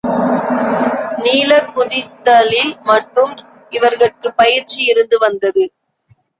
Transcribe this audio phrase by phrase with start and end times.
[1.17, 3.33] நீளக்குதித்தலில் மட்டும்
[3.71, 5.65] இவர்கட்குப் பயிற்சி இருந்து வந்தது.